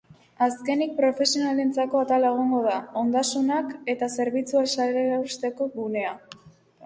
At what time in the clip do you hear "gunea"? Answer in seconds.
5.77-6.17